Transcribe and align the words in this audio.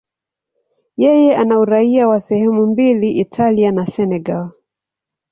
Yeye 1.03 1.35
ana 1.37 1.59
uraia 1.59 2.07
wa 2.07 2.19
sehemu 2.19 2.65
mbili, 2.67 3.11
Italia 3.11 3.71
na 3.71 3.85
Senegal. 3.85 4.51